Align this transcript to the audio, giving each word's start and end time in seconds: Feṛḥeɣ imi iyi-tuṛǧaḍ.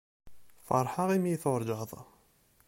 Feṛḥeɣ 0.67 1.09
imi 1.15 1.29
iyi-tuṛǧaḍ. 1.29 1.89